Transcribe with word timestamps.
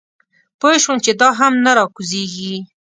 پوی 0.59 0.75
شوم 0.83 0.97
چې 1.05 1.11
دا 1.21 1.29
هم 1.39 1.53
نه 1.65 1.71
راکوزېږي. 1.77 2.55